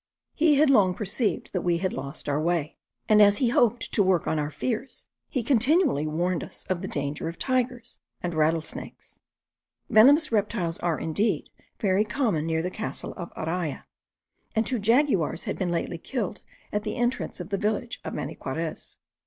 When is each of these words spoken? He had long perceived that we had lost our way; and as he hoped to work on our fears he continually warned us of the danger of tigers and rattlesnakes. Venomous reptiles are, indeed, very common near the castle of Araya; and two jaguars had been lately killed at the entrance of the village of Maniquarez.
He 0.33 0.55
had 0.55 0.71
long 0.71 0.95
perceived 0.95 1.53
that 1.53 1.61
we 1.61 1.77
had 1.77 1.93
lost 1.93 2.27
our 2.27 2.41
way; 2.41 2.79
and 3.07 3.21
as 3.21 3.37
he 3.37 3.49
hoped 3.49 3.93
to 3.93 4.01
work 4.01 4.25
on 4.25 4.39
our 4.39 4.49
fears 4.49 5.05
he 5.29 5.43
continually 5.43 6.07
warned 6.07 6.43
us 6.43 6.65
of 6.71 6.81
the 6.81 6.87
danger 6.87 7.29
of 7.29 7.37
tigers 7.37 7.99
and 8.19 8.33
rattlesnakes. 8.33 9.19
Venomous 9.91 10.31
reptiles 10.31 10.79
are, 10.79 10.99
indeed, 10.99 11.51
very 11.79 12.03
common 12.03 12.47
near 12.47 12.63
the 12.63 12.71
castle 12.71 13.13
of 13.15 13.31
Araya; 13.35 13.83
and 14.55 14.65
two 14.65 14.79
jaguars 14.79 15.43
had 15.43 15.59
been 15.59 15.69
lately 15.69 15.99
killed 15.99 16.41
at 16.73 16.81
the 16.81 16.95
entrance 16.95 17.39
of 17.39 17.49
the 17.51 17.57
village 17.59 18.01
of 18.03 18.15
Maniquarez. 18.15 18.97